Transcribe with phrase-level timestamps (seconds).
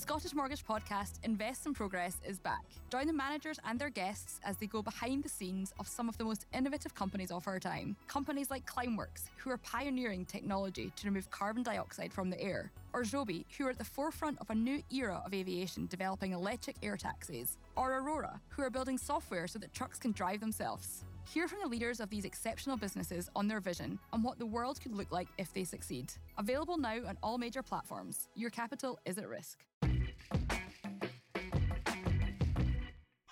[0.00, 2.64] Scottish Mortgage podcast Invest in Progress is back.
[2.90, 6.16] Join the managers and their guests as they go behind the scenes of some of
[6.16, 7.94] the most innovative companies of our time.
[8.08, 13.02] Companies like Climeworks, who are pioneering technology to remove carbon dioxide from the air, or
[13.02, 16.96] Joby, who are at the forefront of a new era of aviation developing electric air
[16.96, 21.04] taxis, or Aurora, who are building software so that trucks can drive themselves.
[21.28, 24.80] Hear from the leaders of these exceptional businesses on their vision and what the world
[24.80, 26.10] could look like if they succeed.
[26.38, 28.28] Available now on all major platforms.
[28.34, 29.58] Your capital is at risk.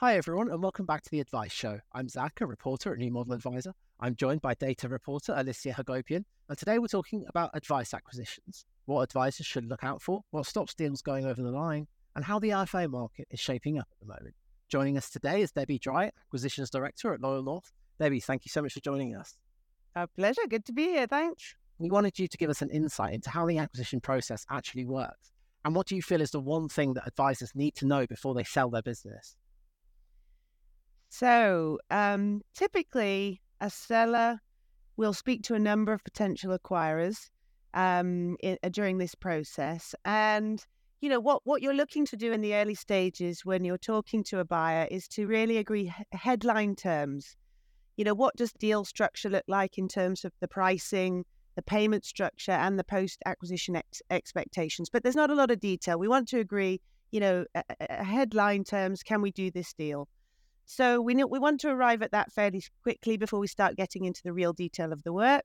[0.00, 1.80] Hi, everyone, and welcome back to the Advice Show.
[1.92, 3.72] I'm Zach, a reporter at New Model Adviser.
[3.98, 9.02] I'm joined by data reporter Alicia Hagopian, and today we're talking about advice acquisitions, what
[9.02, 12.50] advisors should look out for, what stops deals going over the line, and how the
[12.50, 14.36] IFA market is shaping up at the moment.
[14.68, 17.72] Joining us today is Debbie Dry, Acquisitions Director at Loyal North.
[17.98, 19.36] Debbie, thank you so much for joining us.
[19.96, 20.42] A pleasure.
[20.48, 21.08] Good to be here.
[21.08, 21.56] Thanks.
[21.80, 25.32] We wanted you to give us an insight into how the acquisition process actually works.
[25.64, 28.34] And what do you feel is the one thing that advisors need to know before
[28.34, 29.34] they sell their business?
[31.08, 34.40] So, um, typically, a seller
[34.96, 37.30] will speak to a number of potential acquirers
[37.74, 39.94] um, in, uh, during this process.
[40.04, 40.64] And,
[41.00, 44.22] you know, what, what you're looking to do in the early stages when you're talking
[44.24, 47.36] to a buyer is to really agree he- headline terms.
[47.96, 51.24] You know, what does deal structure look like in terms of the pricing,
[51.56, 54.88] the payment structure, and the post acquisition ex- expectations?
[54.90, 55.98] But there's not a lot of detail.
[55.98, 60.08] We want to agree, you know, a, a headline terms can we do this deal?
[60.70, 64.20] So we we want to arrive at that fairly quickly before we start getting into
[64.22, 65.42] the real detail of the work.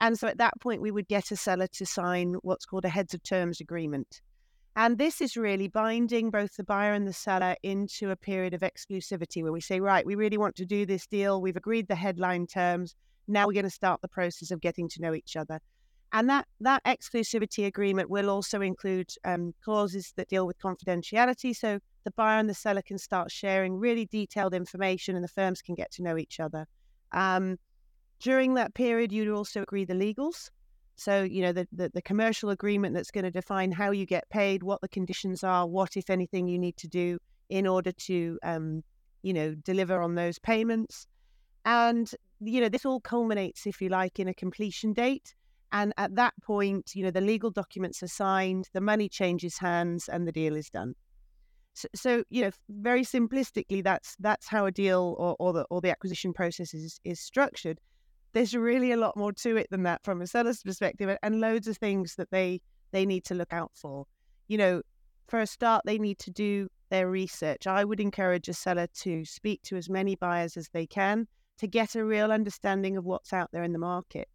[0.00, 2.88] And so at that point, we would get a seller to sign what's called a
[2.88, 4.20] heads of terms agreement.
[4.74, 8.62] And this is really binding both the buyer and the seller into a period of
[8.62, 11.40] exclusivity where we say, right, we really want to do this deal.
[11.40, 12.96] We've agreed the headline terms.
[13.28, 15.60] Now we're going to start the process of getting to know each other.
[16.12, 21.54] And that, that exclusivity agreement will also include um, clauses that deal with confidentiality.
[21.54, 25.60] So the buyer and the seller can start sharing really detailed information and the firms
[25.60, 26.66] can get to know each other.
[27.12, 27.58] Um,
[28.20, 30.50] during that period, you'd also agree the legals.
[30.94, 34.28] So, you know, the, the, the commercial agreement that's going to define how you get
[34.30, 37.18] paid, what the conditions are, what, if anything, you need to do
[37.50, 38.82] in order to, um,
[39.22, 41.06] you know, deliver on those payments.
[41.66, 42.10] And,
[42.40, 45.34] you know, this all culminates, if you like, in a completion date.
[45.72, 50.08] And at that point, you know, the legal documents are signed, the money changes hands,
[50.08, 50.94] and the deal is done.
[51.74, 55.80] So, so, you know, very simplistically, that's that's how a deal or, or the or
[55.80, 57.80] the acquisition process is is structured.
[58.32, 61.68] There's really a lot more to it than that from a seller's perspective, and loads
[61.68, 62.60] of things that they
[62.92, 64.06] they need to look out for.
[64.48, 64.82] You know,
[65.26, 67.66] for a start, they need to do their research.
[67.66, 71.26] I would encourage a seller to speak to as many buyers as they can
[71.58, 74.28] to get a real understanding of what's out there in the market.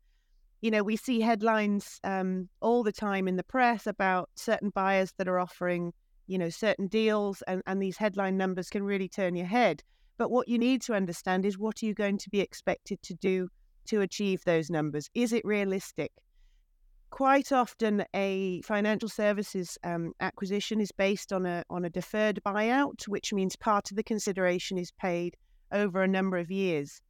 [0.62, 5.12] You know, we see headlines um, all the time in the press about certain buyers
[5.18, 5.94] that are offering
[6.32, 9.84] you know, certain deals and, and these headline numbers can really turn your head.
[10.18, 13.14] But what you need to understand is what are you going to be expected to
[13.16, 13.50] do
[13.88, 15.10] to achieve those numbers?
[15.14, 16.14] Is it realistic?
[17.10, 23.06] Quite often, a financial services um, acquisition is based on a on a deferred buyout,
[23.10, 25.36] which means part of the consideration is paid
[25.74, 27.02] over a number of years,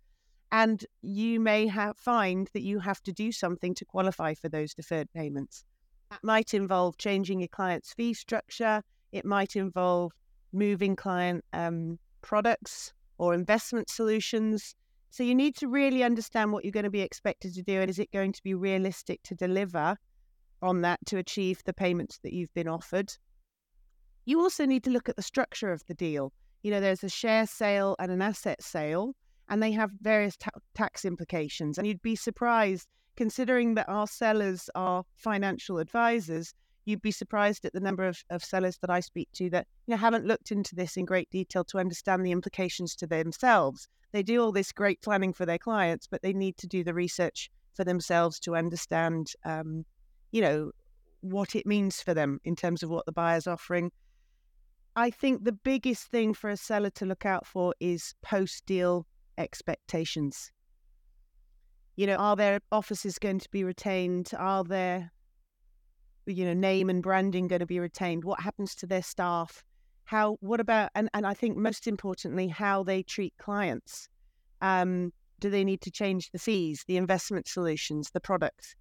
[0.52, 4.74] and you may have, find that you have to do something to qualify for those
[4.74, 5.64] deferred payments.
[6.10, 8.84] That might involve changing your client's fee structure.
[9.12, 10.12] It might involve
[10.52, 14.76] moving client um, products or investment solutions.
[15.10, 17.90] So you need to really understand what you're going to be expected to do and
[17.90, 19.98] is it going to be realistic to deliver
[20.62, 23.14] on that to achieve the payments that you've been offered.
[24.26, 26.34] You also need to look at the structure of the deal.
[26.62, 29.16] You know, there's a share sale and an asset sale,
[29.52, 31.78] and they have various ta- tax implications.
[31.78, 36.54] And you'd be surprised, considering that our sellers are financial advisors,
[36.86, 39.92] you'd be surprised at the number of, of sellers that I speak to that you
[39.92, 43.88] know haven't looked into this in great detail to understand the implications to themselves.
[44.14, 46.94] They do all this great planning for their clients, but they need to do the
[46.94, 49.86] research for themselves to understand, um,
[50.32, 50.72] you know,
[51.20, 53.92] what it means for them in terms of what the buyer's offering.
[54.96, 59.06] I think the biggest thing for a seller to look out for is post deal
[59.38, 60.52] expectations.
[61.96, 64.32] You know, are their offices going to be retained?
[64.38, 65.12] Are their,
[66.26, 68.24] you know name and branding going to be retained?
[68.24, 69.64] What happens to their staff?
[70.06, 74.08] How what about and, and i think most importantly how they treat clients.
[74.62, 78.76] Um, do they need to change the fees the investment solutions the products?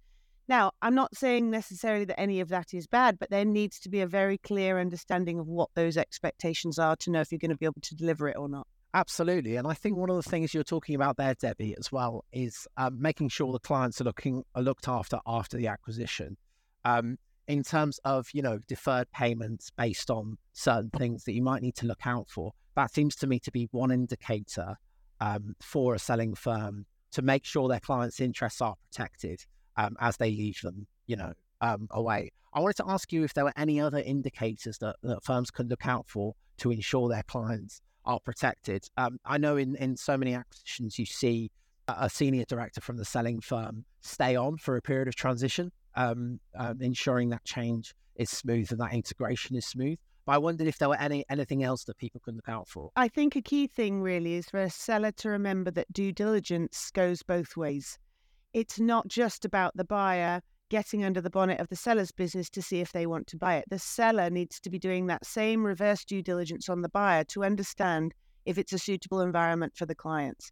[0.47, 3.89] Now i'm not saying necessarily that any of that is bad but there needs to
[3.89, 7.51] be a very clear understanding of what those expectations are to know if you're going
[7.51, 9.55] to be able to deliver it or not Absolutely.
[9.55, 12.67] And I think one of the things you're talking about there, Debbie, as well, is
[12.75, 16.37] um, making sure the clients are looking are looked after after the acquisition.
[16.83, 17.17] Um,
[17.47, 21.75] in terms of you know deferred payments based on certain things that you might need
[21.75, 22.51] to look out for.
[22.75, 24.75] That seems to me to be one indicator
[25.19, 29.45] um, for a selling firm to make sure their clients' interests are protected
[29.75, 32.31] um, as they leave them, you know, um, away.
[32.53, 35.67] I wanted to ask you if there were any other indicators that, that firms can
[35.67, 38.87] look out for to ensure their clients are protected.
[38.97, 41.51] Um, I know in, in so many acquisitions you see
[41.87, 46.39] a senior director from the selling firm stay on for a period of transition um,
[46.55, 49.97] um, ensuring that change is smooth and that integration is smooth.
[50.25, 52.91] But I wondered if there were any anything else that people could look out for.
[52.95, 56.91] I think a key thing really is for a seller to remember that due diligence
[56.91, 57.97] goes both ways.
[58.53, 60.41] It's not just about the buyer
[60.71, 63.57] getting under the bonnet of the seller's business to see if they want to buy
[63.57, 63.65] it.
[63.69, 67.43] The seller needs to be doing that same reverse due diligence on the buyer to
[67.43, 68.15] understand
[68.45, 70.51] if it's a suitable environment for the clients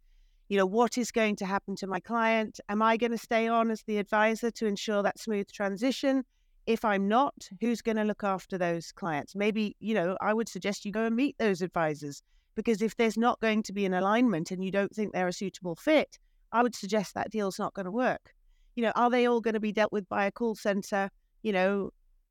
[0.50, 2.58] you know, what is going to happen to my client?
[2.68, 6.24] Am I going to stay on as the advisor to ensure that smooth transition?
[6.66, 9.36] If I'm not, who's going to look after those clients?
[9.36, 12.20] Maybe, you know, I would suggest you go and meet those advisors
[12.56, 15.32] because if there's not going to be an alignment and you don't think they're a
[15.32, 16.18] suitable fit,
[16.50, 18.34] I would suggest that deal's not going to work.
[18.80, 21.10] You know, are they all going to be dealt with by a call center,
[21.42, 21.90] you know,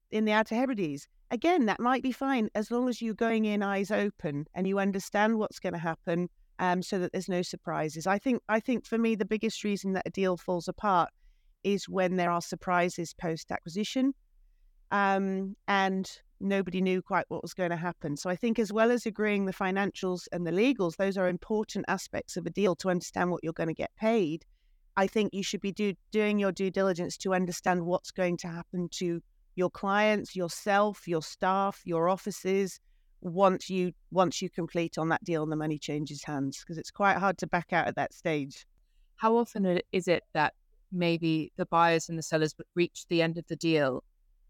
[0.09, 1.07] in the Outer Hebrides?
[1.29, 4.79] Again, that might be fine as long as you're going in eyes open and you
[4.79, 8.07] understand what's going to happen um, so that there's no surprises.
[8.07, 11.11] I think I think for me the biggest reason that a deal falls apart
[11.63, 14.15] is when there are surprises post acquisition,
[14.89, 16.09] um, and
[16.39, 18.17] nobody knew quite what was going to happen.
[18.17, 21.85] So I think as well as agreeing the financials and the legals, those are important
[21.87, 24.45] aspects of a deal to understand what you're going to get paid.
[24.99, 28.49] I think you should be do, doing your due diligence to understand what's going to
[28.49, 29.21] happen to
[29.55, 32.81] your clients, yourself, your staff, your offices,
[33.21, 36.91] once you once you complete on that deal and the money changes hands because it's
[36.91, 38.65] quite hard to back out at that stage.
[39.15, 40.53] How often is it that
[40.91, 44.03] maybe the buyers and the sellers reach the end of the deal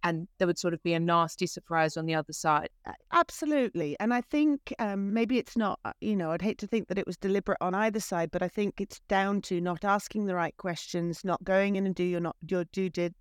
[0.03, 2.69] and there would sort of be a nasty surprise on the other side.
[3.11, 3.95] Absolutely.
[3.99, 6.97] And I think um, maybe it's not, uh, you know, I'd hate to think that
[6.97, 10.35] it was deliberate on either side, but I think it's down to not asking the
[10.35, 13.13] right questions, not going in and do your, not, your, due, di-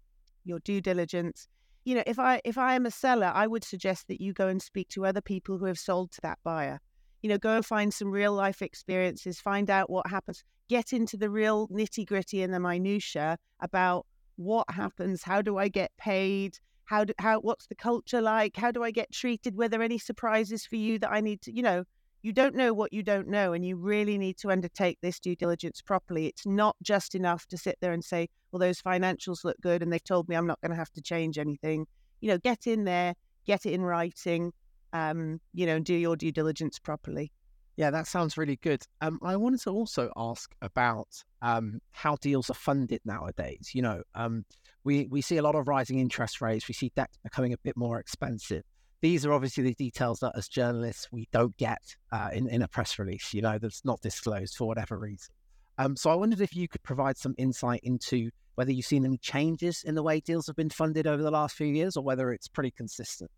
[0.44, 1.48] your due diligence,
[1.88, 4.48] you know, if I if I am a seller, I would suggest that you go
[4.48, 6.80] and speak to other people who have sold to that buyer.
[7.22, 11.16] You know, go and find some real life experiences, find out what happens, get into
[11.16, 14.04] the real nitty gritty and the minutia about
[14.38, 18.70] what happens, how do I get paid, how do, how what's the culture like, how
[18.70, 21.62] do I get treated, were there any surprises for you that I need to, you
[21.62, 21.84] know,
[22.22, 25.36] you don't know what you don't know, and you really need to undertake this due
[25.36, 26.26] diligence properly.
[26.26, 29.92] It's not just enough to sit there and say, well, those financials look good, and
[29.92, 31.86] they've told me I'm not going to have to change anything.
[32.20, 33.14] You know, get in there,
[33.46, 34.52] get it in writing,
[34.92, 37.30] um, you know, do your due diligence properly.
[37.78, 38.82] Yeah, that sounds really good.
[39.00, 41.08] Um, I wanted to also ask about
[41.40, 43.70] um, how deals are funded nowadays.
[43.72, 44.44] You know, um,
[44.84, 46.68] we we see a lot of rising interest rates.
[46.68, 48.64] We see debt becoming a bit more expensive
[49.00, 52.68] these are obviously the details that as journalists we don't get uh, in, in a
[52.68, 55.32] press release, you know, that's not disclosed for whatever reason.
[55.78, 59.18] Um, so I wondered if you could provide some insight into whether you've seen any
[59.18, 62.32] changes in the way deals have been funded over the last few years or whether
[62.32, 63.30] it's pretty consistent.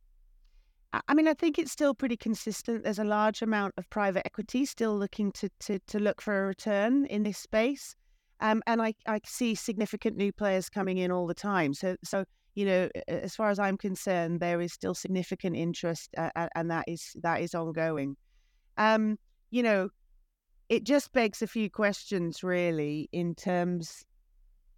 [0.93, 2.83] I mean, I think it's still pretty consistent.
[2.83, 6.47] There's a large amount of private equity still looking to, to, to look for a
[6.49, 7.95] return in this space.
[8.41, 11.75] Um, and I, I see significant new players coming in all the time.
[11.75, 16.49] So, so you know, as far as I'm concerned, there is still significant interest, uh,
[16.55, 18.17] and that is that is ongoing.
[18.77, 19.19] Um,
[19.51, 19.91] you know,
[20.69, 24.05] it just begs a few questions, really, in terms,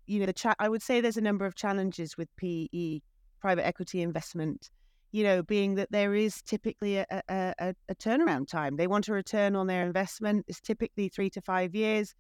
[0.06, 3.00] you know, the cha- I would say there's a number of challenges with PE,
[3.40, 4.70] private equity investment.
[5.12, 8.76] You know, being that there is typically a, a, a, a turnaround time.
[8.76, 10.46] They want a return on their investment.
[10.48, 12.14] It's typically three to five years.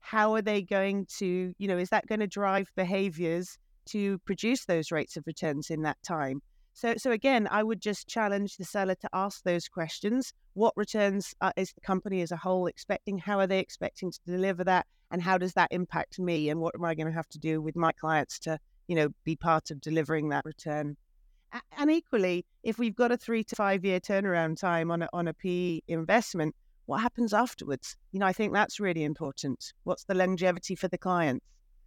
[0.00, 3.58] How are they going to, you know, is that going to drive behaviors?
[3.86, 6.42] to produce those rates of returns in that time.
[6.74, 10.34] So, so again, I would just challenge the seller to ask those questions.
[10.52, 13.16] What returns uh, is the company as a whole expecting?
[13.16, 14.86] How are they expecting to deliver that?
[15.10, 16.50] And how does that impact me?
[16.50, 19.08] And what am I going to have to do with my clients to, you know,
[19.24, 20.96] be part of delivering that return?
[21.78, 25.28] And equally, if we've got a three to five year turnaround time on a, on
[25.28, 26.54] a PE investment,
[26.86, 27.96] what happens afterwards?
[28.12, 29.72] You know, I think that's really important.
[29.84, 31.44] What's the longevity for the clients?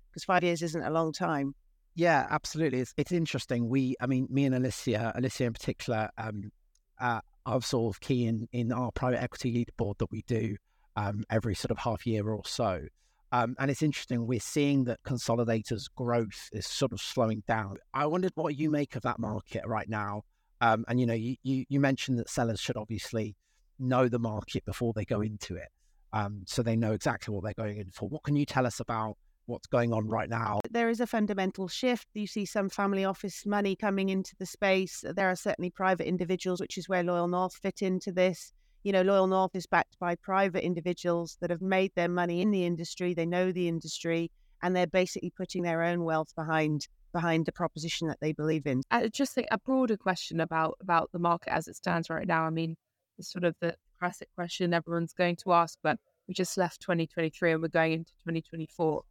[0.09, 1.55] Because five years isn't a long time.
[1.95, 2.79] Yeah, absolutely.
[2.79, 3.67] It's, it's interesting.
[3.67, 6.51] We, I mean, me and Alicia, Alicia in particular, um,
[6.99, 10.55] uh, are sort of key in, in our private equity leaderboard that we do
[10.95, 12.81] um, every sort of half year or so.
[13.31, 17.77] Um, and it's interesting, we're seeing that consolidators' growth is sort of slowing down.
[17.93, 20.23] I wondered what you make of that market right now.
[20.61, 23.35] Um, and, you know, you, you, you, mentioned that sellers should obviously
[23.77, 25.69] know the market before they go into it.
[26.11, 28.09] Um, so they know exactly what they're going in for.
[28.09, 30.59] What can you tell us about what's going on right now?
[30.69, 32.07] There is a fundamental shift.
[32.13, 35.03] You see some family office money coming into the space.
[35.03, 38.53] There are certainly private individuals, which is where Loyal North fit into this.
[38.83, 42.51] You know, Loyal North is backed by private individuals that have made their money in
[42.51, 43.13] the industry.
[43.13, 44.31] They know the industry,
[44.61, 48.83] and they're basically putting their own wealth behind behind the proposition that they believe in.
[48.91, 52.43] I just a broader question about about the market as it stands right now.
[52.43, 52.77] I mean,
[53.17, 57.53] it's sort of the classic question everyone's going to ask, but we just left 2023
[57.53, 59.03] and we're going into 2024.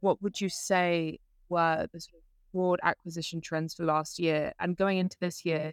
[0.00, 1.18] What would you say
[1.48, 5.72] were the sort of broad acquisition trends for last year and going into this year?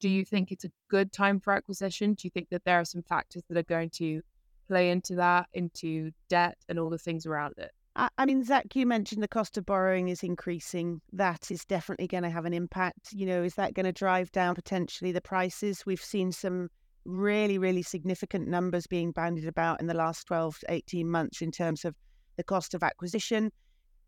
[0.00, 2.14] Do you think it's a good time for acquisition?
[2.14, 4.22] Do you think that there are some factors that are going to
[4.68, 7.72] play into that, into debt and all the things around it?
[8.16, 11.00] I mean, Zach, you mentioned the cost of borrowing is increasing.
[11.12, 13.12] That is definitely going to have an impact.
[13.12, 15.84] You know, is that going to drive down potentially the prices?
[15.84, 16.68] We've seen some
[17.04, 21.50] really, really significant numbers being bandied about in the last 12 to 18 months in
[21.50, 21.96] terms of
[22.36, 23.50] the cost of acquisition.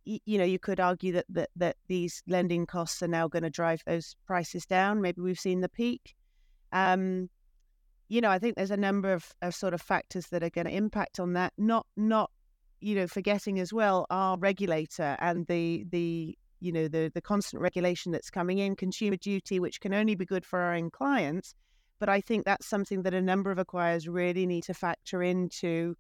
[0.05, 3.51] You know, you could argue that that, that these lending costs are now going to
[3.51, 5.01] drive those prices down.
[5.01, 6.15] Maybe we've seen the peak.
[6.73, 7.29] Um,
[8.09, 10.67] you know, I think there's a number of, of sort of factors that are going
[10.67, 11.53] to impact on that.
[11.59, 12.31] Not not
[12.81, 17.63] you know, forgetting as well our regulator and the the you know the the constant
[17.63, 21.55] regulation that's coming in, consumer duty, which can only be good for our own clients.
[21.99, 25.97] But I think that's something that a number of acquirers really need to factor into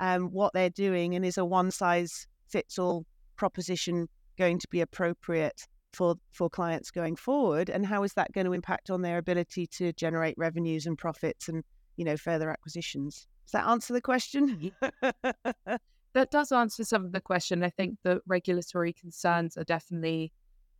[0.00, 3.04] um, what they're doing, and is a one size fits all
[3.42, 4.08] proposition
[4.38, 8.52] going to be appropriate for for clients going forward, and how is that going to
[8.52, 11.64] impact on their ability to generate revenues and profits and
[11.96, 13.26] you know further acquisitions?
[13.44, 14.70] Does that answer the question?
[16.14, 17.64] that does answer some of the question.
[17.64, 20.32] I think the regulatory concerns are definitely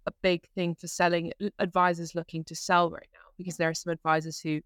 [0.07, 3.93] a big thing for selling advisors looking to sell right now because there are some
[3.93, 4.61] advisors who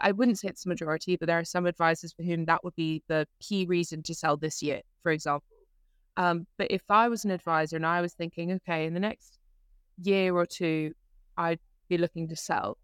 [0.00, 2.74] I wouldn't say it's the majority, but there are some advisors for whom that would
[2.74, 5.57] be the key reason to sell this year, for example.
[6.18, 9.38] Um, but if I was an advisor and I was thinking, okay, in the next
[10.02, 10.92] year or two,
[11.36, 12.76] I'd be looking to sell.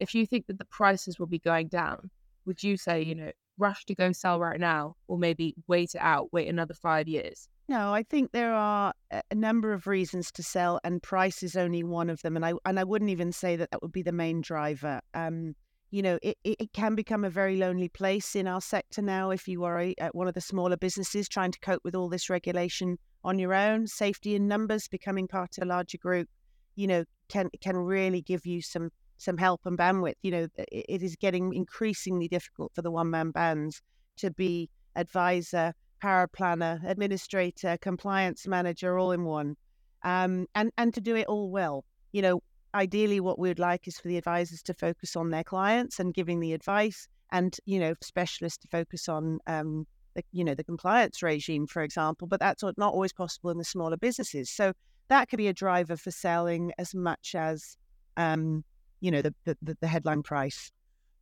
[0.00, 2.10] If you think that the prices will be going down,
[2.46, 6.00] would you say, you know, rush to go sell right now or maybe wait it
[6.00, 7.48] out, wait another five years?
[7.68, 8.92] No, I think there are
[9.30, 12.34] a number of reasons to sell, and price is only one of them.
[12.34, 15.00] And I and I wouldn't even say that that would be the main driver.
[15.14, 15.54] Um,
[15.90, 19.48] you know, it, it can become a very lonely place in our sector now if
[19.48, 22.96] you are a, one of the smaller businesses trying to cope with all this regulation
[23.24, 23.86] on your own.
[23.86, 26.28] Safety in numbers, becoming part of a larger group,
[26.76, 30.14] you know, can can really give you some some help and bandwidth.
[30.22, 33.82] You know, it is getting increasingly difficult for the one man bands
[34.18, 39.56] to be advisor, power planner, administrator, compliance manager, all in one,
[40.04, 41.84] um, and and to do it all well.
[42.12, 42.42] You know,
[42.74, 46.40] ideally, what we'd like is for the advisors to focus on their clients and giving
[46.40, 49.38] the advice, and you know, specialists to focus on.
[49.46, 49.86] Um,
[50.16, 53.64] the, you know the compliance regime, for example, but that's not always possible in the
[53.64, 54.50] smaller businesses.
[54.50, 54.72] So
[55.06, 57.76] that could be a driver for selling as much as
[58.16, 58.64] um,
[59.00, 60.70] you know, the, the, the headline price.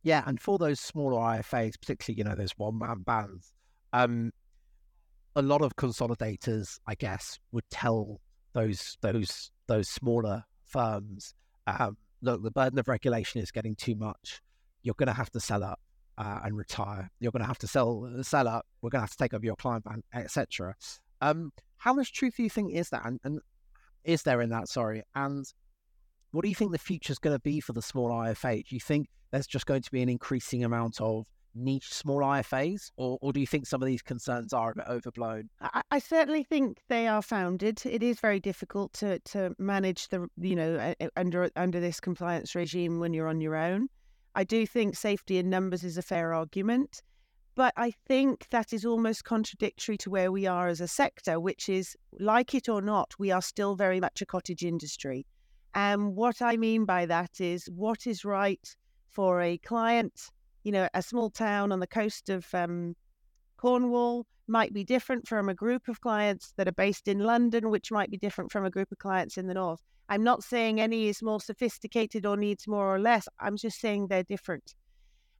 [0.03, 3.53] Yeah, and for those smaller IFAs, particularly, you know, those one man bands,
[3.91, 4.31] um,
[5.35, 8.19] a lot of consolidators, I guess, would tell
[8.53, 11.33] those those those smaller firms,
[11.67, 14.41] um, look, the burden of regulation is getting too much.
[14.81, 15.79] You're going to have to sell up
[16.17, 17.09] uh, and retire.
[17.19, 18.65] You're going to have to sell sell up.
[18.81, 20.75] We're going to have to take over your client band, etc.
[21.21, 23.39] Um, how much truth do you think is that, and, and
[24.03, 24.67] is there in that?
[24.69, 25.45] Sorry, and
[26.31, 28.67] what do you think the future is going to be for the small IFA?
[28.67, 31.25] Do you think there's just going to be an increasing amount of
[31.59, 34.85] niche small IFAs, or, or do you think some of these concerns are a bit
[34.87, 35.49] overblown?
[35.61, 37.81] I, I, certainly think they are founded.
[37.85, 42.99] It is very difficult to to manage the you know under under this compliance regime
[42.99, 43.89] when you're on your own.
[44.35, 47.01] I do think safety in numbers is a fair argument,
[47.55, 51.67] but I think that is almost contradictory to where we are as a sector, which
[51.67, 55.25] is like it or not, we are still very much a cottage industry.
[55.75, 58.75] And what I mean by that is what is right
[59.09, 60.29] for a client,
[60.63, 62.95] you know, a small town on the coast of um,
[63.57, 67.91] Cornwall might be different from a group of clients that are based in London, which
[67.91, 69.81] might be different from a group of clients in the north.
[70.09, 73.27] I'm not saying any is more sophisticated or needs more or less.
[73.39, 74.73] I'm just saying they're different.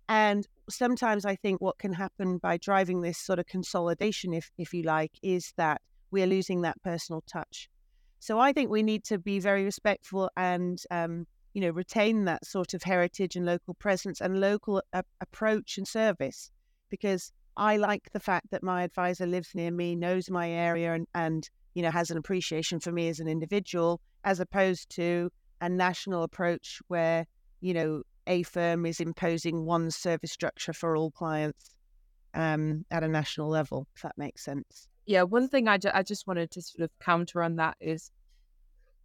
[0.08, 4.74] And sometimes I think what can happen by driving this sort of consolidation, if if
[4.74, 7.70] you like, is that we're losing that personal touch.
[8.20, 12.46] So I think we need to be very respectful and um, you know retain that
[12.46, 16.52] sort of heritage and local presence and local a- approach and service
[16.90, 21.08] because I like the fact that my advisor lives near me, knows my area, and
[21.14, 25.30] and you know has an appreciation for me as an individual, as opposed to
[25.62, 27.26] a national approach where
[27.60, 31.76] you know a firm is imposing one service structure for all clients
[32.34, 33.88] um, at a national level.
[33.96, 34.88] If that makes sense.
[35.06, 38.12] Yeah, one thing I, ju- I just wanted to sort of counter on that is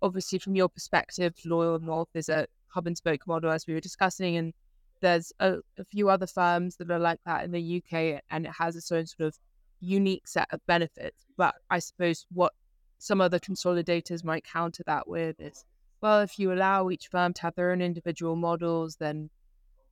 [0.04, 3.80] obviously from your perspective, Loyal North is a hub and spoke model as we were
[3.80, 4.52] discussing, and
[5.00, 8.52] there's a, a few other firms that are like that in the UK, and it
[8.52, 9.38] has its own sort of
[9.80, 11.24] unique set of benefits.
[11.38, 12.52] But I suppose what
[12.98, 15.64] some other consolidators might counter that with is,
[16.02, 19.30] well, if you allow each firm to have their own individual models, then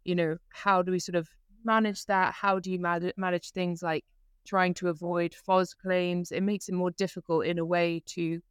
[0.04, 1.26] you know how do we sort of
[1.64, 2.34] manage that?
[2.34, 4.04] How do you manage manage things like
[4.44, 6.32] trying to avoid FOS claims?
[6.32, 8.42] It makes it more difficult in a way to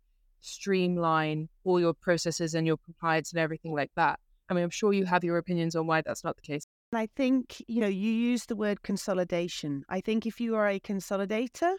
[0.42, 4.20] streamline all your processes and your compliance and everything like that.
[4.50, 6.66] I mean, I'm sure you have your opinions on why that's not the case.
[6.92, 9.84] And I think, you know, you use the word consolidation.
[9.88, 11.76] I think if you are a consolidator,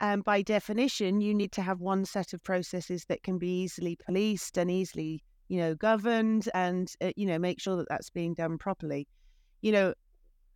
[0.00, 3.96] um, by definition, you need to have one set of processes that can be easily
[4.06, 8.34] policed and easily, you know, governed and, uh, you know, make sure that that's being
[8.34, 9.08] done properly.
[9.60, 9.94] You know,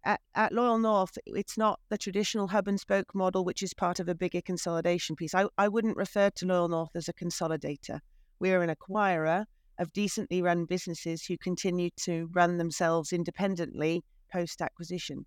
[0.09, 4.01] at, at Loyal North, it's not the traditional hub and spoke model, which is part
[4.01, 5.35] of a bigger consolidation piece.
[5.35, 8.01] I, I wouldn't refer to Loyal North as a consolidator.
[8.41, 9.45] We're an acquirer
[9.79, 15.27] of decently run businesses who continue to run themselves independently post acquisition.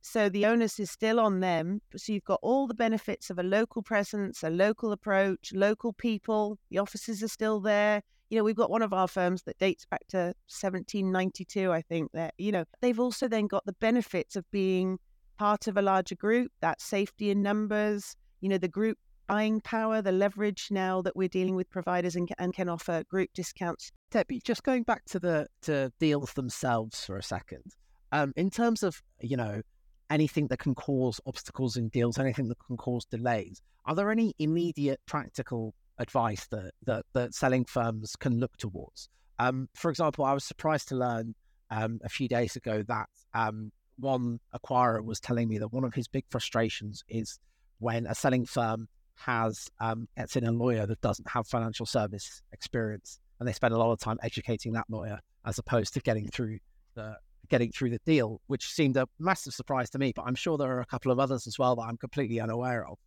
[0.00, 1.82] So the onus is still on them.
[1.94, 6.58] So you've got all the benefits of a local presence, a local approach, local people.
[6.70, 8.02] The offices are still there.
[8.32, 12.12] You know, we've got one of our firms that dates back to 1792, I think.
[12.12, 14.98] That you know, they've also then got the benefits of being
[15.36, 16.50] part of a larger group.
[16.62, 18.16] That safety in numbers.
[18.40, 18.96] You know, the group
[19.26, 23.28] buying power, the leverage now that we're dealing with providers and, and can offer group
[23.34, 23.92] discounts.
[24.10, 27.74] Debbie, just going back to the to deals themselves for a second.
[28.12, 29.60] Um, in terms of you know
[30.08, 34.32] anything that can cause obstacles in deals, anything that can cause delays, are there any
[34.38, 39.08] immediate practical advice that that, that selling firms can look towards?
[39.38, 41.34] Um, for example, I was surprised to learn
[41.70, 45.94] um, a few days ago that um, one acquirer was telling me that one of
[45.94, 47.38] his big frustrations is
[47.78, 52.42] when a selling firm has um, gets in a lawyer that doesn't have financial service
[52.52, 56.28] experience, and they spend a lot of time educating that lawyer as opposed to getting
[56.28, 56.58] through
[56.94, 57.16] the
[57.48, 60.12] getting through the deal, which seemed a massive surprise to me.
[60.14, 62.86] But I'm sure there are a couple of others as well that I'm completely unaware
[62.86, 62.98] of.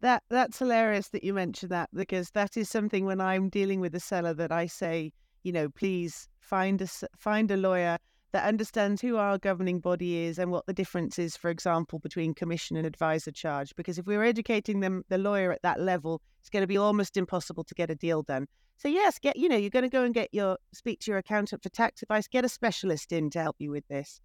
[0.00, 3.94] That that's hilarious that you mentioned that because that is something when I'm dealing with
[3.94, 6.86] a seller that I say, you know, please find a
[7.16, 7.98] find a lawyer
[8.32, 12.32] that understands who our governing body is and what the difference is, for example, between
[12.32, 13.74] commission and advisor charge.
[13.76, 17.16] Because if we're educating them, the lawyer at that level, it's going to be almost
[17.16, 18.46] impossible to get a deal done.
[18.76, 21.18] So yes, get you know you're going to go and get your speak to your
[21.18, 22.26] accountant for tax advice.
[22.26, 24.18] Get a specialist in to help you with this,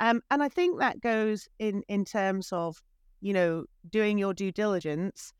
[0.00, 2.82] um, and I think that goes in in terms of
[3.20, 5.32] you know doing your due diligence.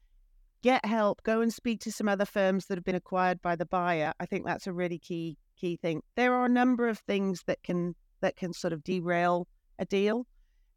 [0.63, 1.23] Get help.
[1.25, 4.15] Go and speak to some other firms that have been acquired by the buyer.
[4.19, 6.03] I think that's a really key key thing.
[6.17, 9.47] There are a number of things that can that can sort of derail
[9.79, 10.27] a deal.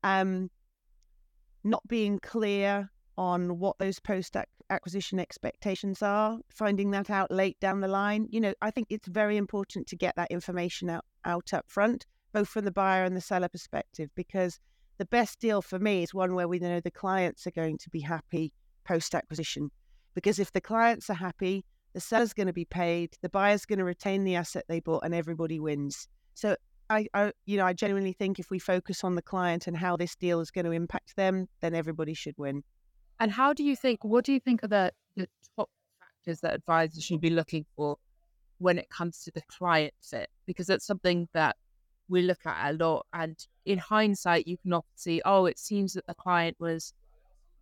[0.04, 0.50] Um,
[1.64, 4.36] not being clear on what those post
[4.70, 8.28] acquisition expectations are, finding that out late down the line.
[8.30, 12.06] You know, I think it's very important to get that information out, out up front,
[12.34, 14.60] both from the buyer and the seller perspective, because
[14.98, 17.90] the best deal for me is one where we know the clients are going to
[17.90, 18.54] be happy
[18.86, 19.70] post acquisition.
[20.16, 23.80] Because if the clients are happy, the seller's going to be paid, the buyer's going
[23.80, 26.08] to retain the asset they bought, and everybody wins.
[26.34, 26.56] So
[26.90, 29.98] I, I, you know, I genuinely think if we focus on the client and how
[29.98, 32.64] this deal is going to impact them, then everybody should win.
[33.20, 34.04] And how do you think?
[34.04, 37.98] What do you think are the, the top factors that advisors should be looking for
[38.60, 40.30] when it comes to the client fit?
[40.46, 41.56] Because it's something that
[42.10, 45.94] we look at a lot, and in hindsight, you can often see, oh, it seems
[45.94, 46.94] that the client was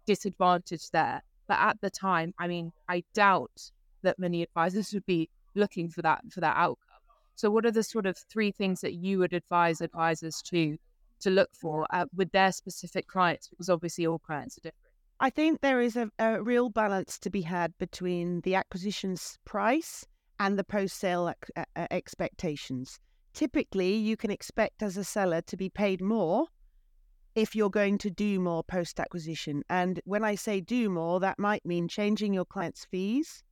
[0.06, 1.22] disadvantaged there.
[1.48, 6.02] But at the time, I mean, I doubt that many advisors would be looking for
[6.02, 7.00] that for that outcome.
[7.36, 10.78] So, what are the sort of three things that you would advise advisors to
[11.22, 13.50] to look for uh, with their specific clients?
[13.50, 14.92] Because obviously, all clients are different.
[15.20, 20.06] I think there is a, a real balance to be had between the acquisition's price
[20.40, 23.00] and the post sale uh, uh, expectations.
[23.36, 26.48] Typically, you can expect as a seller to be paid more
[27.36, 29.62] if you're going to do more post acquisition.
[29.70, 33.44] And when I say do more, that might mean changing your client's fees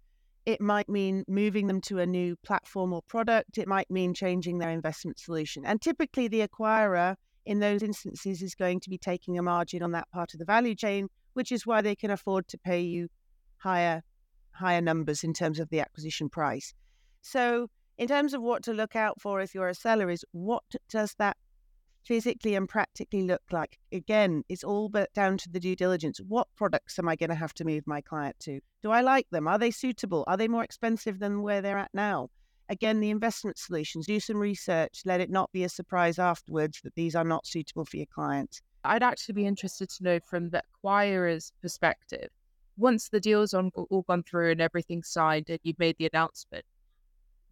[0.46, 3.58] it might mean moving them to a new platform or product.
[3.58, 5.66] It might mean changing their investment solution.
[5.66, 7.16] And typically, the acquirer
[7.46, 10.46] in those instances is going to be taking a margin on that part of the
[10.46, 13.08] value chain, which is why they can afford to pay you
[13.58, 14.04] higher
[14.52, 16.74] higher numbers in terms of the acquisition price.
[17.22, 20.64] So, in terms of what to look out for if you're a seller, is what
[20.90, 21.38] does that
[22.04, 23.78] physically and practically look like?
[23.92, 26.20] Again, it's all but down to the due diligence.
[26.28, 28.60] What products am I going to have to move my client to?
[28.82, 29.48] Do I like them?
[29.48, 30.24] Are they suitable?
[30.28, 32.30] Are they more expensive than where they're at now?
[32.70, 35.02] Again, the investment solutions, do some research.
[35.06, 38.62] Let it not be a surprise afterwards that these are not suitable for your client.
[38.84, 42.30] I'd actually be interested to know from the acquirer's perspective
[42.78, 46.66] once the deal's on all gone through and everything's signed and you've made the announcement,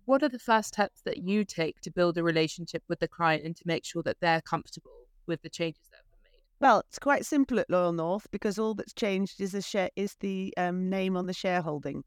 [0.06, 3.44] what are the first steps that you take to build a relationship with the client
[3.44, 4.92] and to make sure that they're comfortable
[5.28, 6.42] with the changes that have been made?
[6.60, 10.16] Well, it's quite simple at Loyal North because all that's changed is the share is
[10.20, 12.04] the um, name on the shareholding.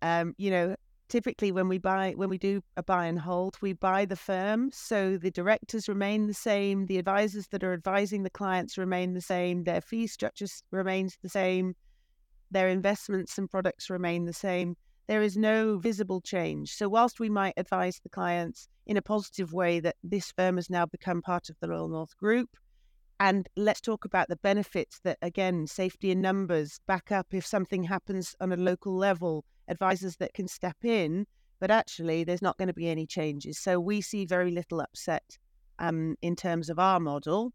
[0.00, 0.76] Um, you know,
[1.12, 4.70] typically when we buy when we do a buy and hold we buy the firm
[4.72, 9.20] so the directors remain the same the advisors that are advising the clients remain the
[9.20, 11.74] same their fee structures remains the same
[12.50, 14.74] their investments and products remain the same
[15.06, 19.52] there is no visible change so whilst we might advise the clients in a positive
[19.52, 22.56] way that this firm has now become part of the Loyal North group
[23.20, 27.84] and let's talk about the benefits that again safety in numbers back up if something
[27.84, 31.26] happens on a local level advisors that can step in,
[31.60, 33.58] but actually there's not going to be any changes.
[33.58, 35.38] So we see very little upset
[35.78, 37.52] um, in terms of our model.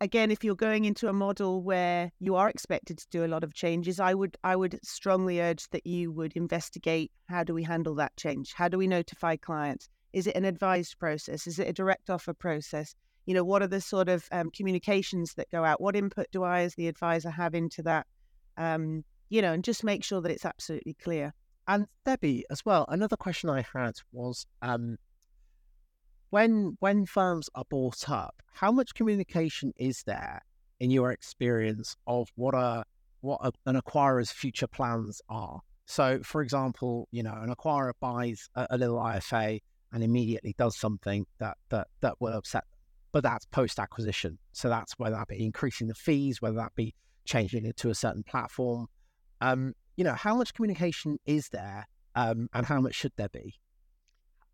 [0.00, 3.42] Again, if you're going into a model where you are expected to do a lot
[3.42, 7.62] of changes, I would I would strongly urge that you would investigate how do we
[7.62, 8.52] handle that change?
[8.52, 9.88] How do we notify clients?
[10.12, 11.46] Is it an advised process?
[11.46, 12.94] Is it a direct offer process?
[13.24, 15.80] You know, what are the sort of um, communications that go out?
[15.80, 18.06] What input do I, as the advisor, have into that?
[18.58, 21.32] Um, you know, and just make sure that it's absolutely clear.
[21.68, 24.98] And Debbie, as well, another question I had was um,
[26.30, 30.42] when when firms are bought up, how much communication is there
[30.80, 32.84] in your experience of what a
[33.20, 35.60] what a, an acquirer's future plans are?
[35.86, 39.60] So, for example, you know, an acquirer buys a, a little IFA
[39.92, 42.80] and immediately does something that that that will upset them,
[43.12, 44.38] but that's post acquisition.
[44.52, 47.94] So that's whether that be increasing the fees, whether that be changing it to a
[47.94, 48.86] certain platform,
[49.40, 53.54] um, you know, how much communication is there um, and how much should there be?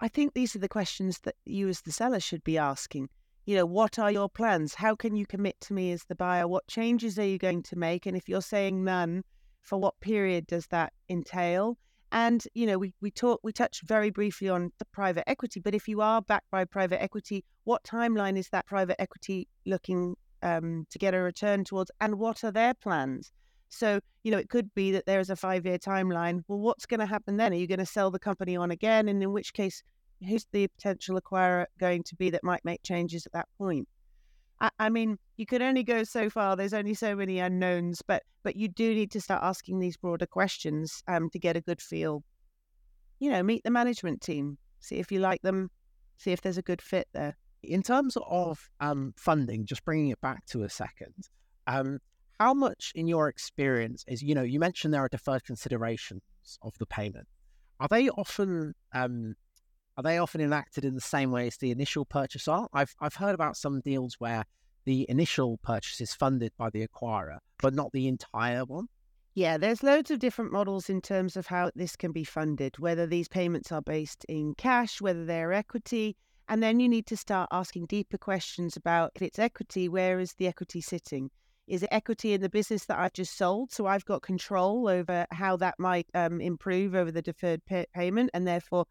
[0.02, 3.08] I think these are the questions that you as the seller should be asking.
[3.46, 4.74] You know, what are your plans?
[4.74, 6.48] How can you commit to me as the buyer?
[6.48, 8.04] What changes are you going to make?
[8.04, 9.22] And if you're saying none,
[9.60, 11.78] for what period does that entail?
[12.10, 15.72] And you know, we we talk we touched very briefly on the private equity, but
[15.72, 20.84] if you are backed by private equity, what timeline is that private equity looking um,
[20.90, 23.30] to get a return towards, and what are their plans?
[23.72, 26.42] So, you know, it could be that there's a five year timeline.
[26.46, 27.52] Well, what's going to happen then?
[27.52, 29.08] Are you going to sell the company on again?
[29.08, 29.82] And in which case,
[30.28, 33.88] who's the potential acquirer going to be that might make changes at that point?
[34.60, 36.54] I, I mean, you can only go so far.
[36.54, 40.26] There's only so many unknowns, but but you do need to start asking these broader
[40.26, 42.22] questions um, to get a good feel.
[43.20, 45.70] You know, meet the management team, see if you like them,
[46.18, 47.36] see if there's a good fit there.
[47.62, 51.14] In terms of um, funding, just bringing it back to a second,
[51.66, 52.00] um,
[52.42, 56.22] how much in your experience is you know you mentioned there are deferred considerations
[56.62, 57.28] of the payment
[57.78, 59.34] are they often um,
[59.96, 63.14] are they often enacted in the same way as the initial purchase are i've i've
[63.14, 64.42] heard about some deals where
[64.84, 68.88] the initial purchase is funded by the acquirer but not the entire one
[69.34, 73.06] yeah, there's loads of different models in terms of how this can be funded, whether
[73.06, 76.16] these payments are based in cash, whether they're equity.
[76.50, 80.34] And then you need to start asking deeper questions about if it's equity, where is
[80.34, 81.30] the equity sitting?
[81.66, 83.72] Is it equity in the business that I've just sold?
[83.72, 88.30] So I've got control over how that might um, improve over the deferred pay- payment
[88.34, 88.86] and therefore,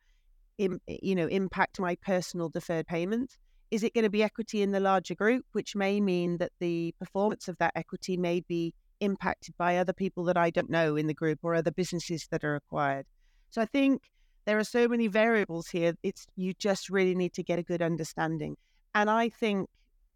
[0.57, 3.37] Im- you know, impact my personal deferred payments.
[3.71, 6.93] Is it going to be equity in the larger group, which may mean that the
[6.99, 11.07] performance of that equity may be impacted by other people that I don't know in
[11.07, 13.05] the group or other businesses that are acquired?
[13.49, 14.03] So I think
[14.45, 15.93] there are so many variables here.
[16.03, 18.57] It's you just really need to get a good understanding.
[18.95, 19.69] And I think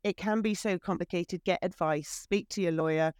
[0.06, 1.44] it can be so complicated.
[1.44, 3.12] Get advice, speak to your lawyer.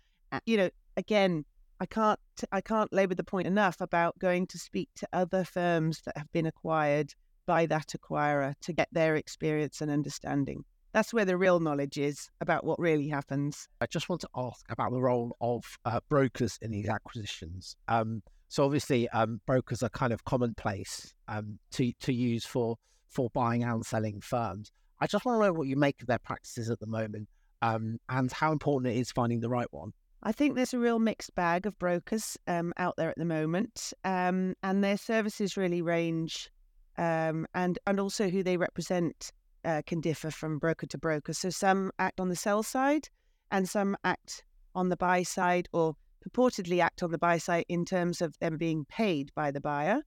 [0.46, 1.44] You know, again,
[1.80, 2.20] I can't
[2.52, 6.32] I can't labor the point enough about going to speak to other firms that have
[6.32, 7.14] been acquired
[7.48, 10.64] by that acquirer to get their experience and understanding.
[10.94, 13.68] That's where the real knowledge is about what really happens.
[13.82, 17.76] I just want to ask about the role of uh, brokers in these acquisitions.
[17.88, 22.78] Um, so obviously, um, brokers are kind of commonplace um, to to use for
[23.10, 24.72] for buying and selling firms.
[25.06, 27.30] I just want to know what you make of their practices at the moment
[27.62, 29.94] um, and how important it is finding the right one.
[30.24, 33.94] I think there's a real mixed bag of brokers um, out there at the moment,
[34.04, 36.50] um, and their services really range,
[36.98, 39.32] um, and and also who they represent
[39.64, 41.34] uh, can differ from broker to broker.
[41.34, 43.08] So some act on the sell side,
[43.52, 45.96] and some act on the buy side, or
[46.28, 50.02] purportedly act on the buy side in terms of them being paid by the buyer.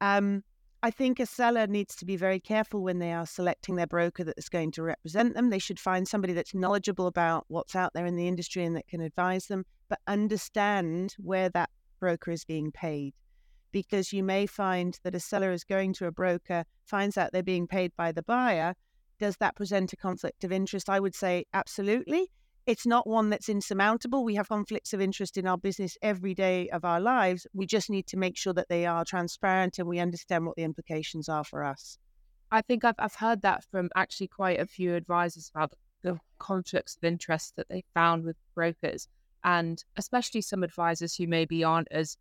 [0.00, 0.44] Um,
[0.84, 4.22] I think a seller needs to be very careful when they are selecting their broker
[4.22, 5.48] that is going to represent them.
[5.48, 8.86] They should find somebody that's knowledgeable about what's out there in the industry and that
[8.86, 11.70] can advise them, but understand where that
[12.00, 13.14] broker is being paid.
[13.72, 17.42] Because you may find that a seller is going to a broker, finds out they're
[17.42, 18.74] being paid by the buyer.
[19.18, 20.90] Does that present a conflict of interest?
[20.90, 22.30] I would say absolutely.
[22.66, 24.24] It's not one that's insurmountable.
[24.24, 27.46] We have conflicts of interest in our business every day of our lives.
[27.52, 30.62] We just need to make sure that they are transparent and we understand what the
[30.62, 31.98] implications are for us.
[32.50, 36.96] I think I've, I've heard that from actually quite a few advisors about the conflicts
[36.96, 39.08] of interest that they found with brokers,
[39.42, 42.16] and especially some advisors who maybe aren't as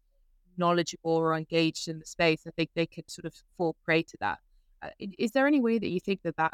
[0.58, 2.44] knowledgeable or engaged in the space.
[2.48, 4.40] I think they could sort of fall prey to that.
[4.82, 4.90] Uh,
[5.34, 6.54] there any way that you think that that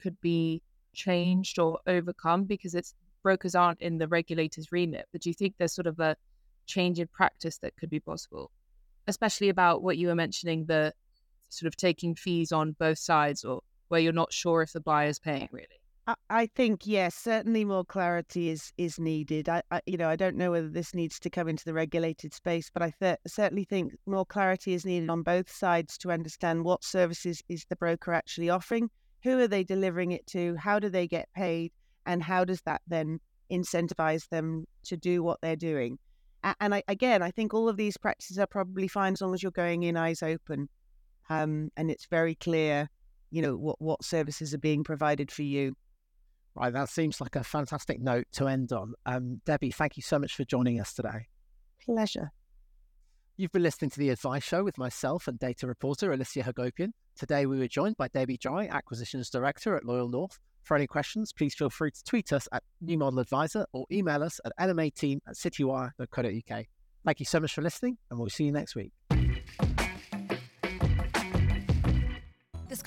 [0.00, 0.62] could be
[0.94, 5.06] changed or overcome because it's brokers aren't in the regulator's remit.
[5.12, 6.16] But do you think there's sort of a
[6.66, 8.50] change in practice that could be possible,
[9.06, 10.92] especially about what you were mentioning the
[11.48, 15.18] sort of taking fees on both sides or where you're not sure if the buyer's
[15.18, 15.66] paying really?
[16.30, 19.46] I think yes, certainly more clarity is is needed.
[19.46, 22.32] I, I, you know I don't know whether this needs to come into the regulated
[22.32, 26.64] space, but I th- certainly think more clarity is needed on both sides to understand
[26.64, 28.88] what services is the broker actually offering,
[29.22, 31.72] who are they delivering it to, how do they get paid,
[32.08, 33.20] and how does that then
[33.52, 35.98] incentivize them to do what they're doing?
[36.60, 39.42] And I, again, I think all of these practices are probably fine as long as
[39.42, 40.68] you're going in eyes open,
[41.28, 42.88] um, and it's very clear,
[43.30, 45.76] you know, what what services are being provided for you.
[46.54, 48.94] Right, that seems like a fantastic note to end on.
[49.04, 51.26] Um, Debbie, thank you so much for joining us today.
[51.84, 52.30] Pleasure.
[53.36, 56.90] You've been listening to The Advice Show with myself and data reporter Alicia Hagopian.
[57.16, 61.32] Today we were joined by Debbie Dry, Acquisitions Director at Loyal North, for any questions,
[61.32, 65.18] please feel free to tweet us at New Model Adviser or email us at lmateam
[65.26, 66.64] at citywire.co.uk.
[67.04, 68.92] Thank you so much for listening, and we'll see you next week.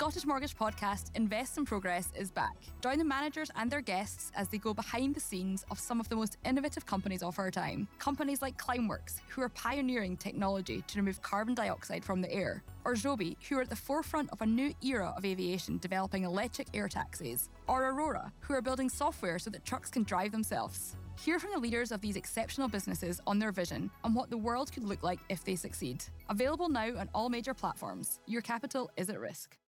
[0.02, 2.56] Scottish Mortgage Podcast Invest in Progress is back.
[2.82, 6.08] Join the managers and their guests as they go behind the scenes of some of
[6.08, 7.86] the most innovative companies of our time.
[8.00, 12.96] Companies like Climeworks, who are pioneering technology to remove carbon dioxide from the air, or
[12.96, 16.88] Joby, who are at the forefront of a new era of aviation developing electric air
[16.88, 20.96] taxis, or Aurora, who are building software so that trucks can drive themselves.
[21.20, 24.72] Hear from the leaders of these exceptional businesses on their vision and what the world
[24.72, 26.02] could look like if they succeed.
[26.28, 28.18] Available now on all major platforms.
[28.26, 29.56] Your capital is at risk.